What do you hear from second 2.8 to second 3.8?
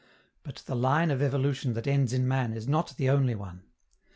the only one.